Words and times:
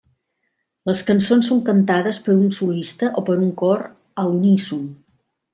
Les 0.89 1.01
cançons 1.09 1.49
són 1.51 1.61
cantades 1.67 2.21
per 2.29 2.35
un 2.37 2.49
solista 2.61 3.13
o 3.23 3.27
per 3.31 3.39
un 3.45 3.55
cor 3.63 3.87
a 4.25 4.29
l'uníson. 4.31 4.85